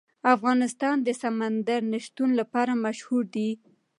افغانستان 0.35 0.95
د 1.03 1.09
سمندر 1.21 1.81
نه 1.91 1.99
شتون 2.05 2.29
لپاره 2.39 2.71
مشهور 2.85 3.23
دی. 3.35 3.49